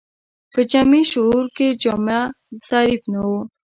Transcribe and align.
په 0.53 0.59
جمعي 0.71 1.03
شعور 1.11 1.45
کې 1.55 1.67
جامع 1.83 2.19
تعریف 2.69 3.01
نه 3.13 3.21
و 3.29 3.31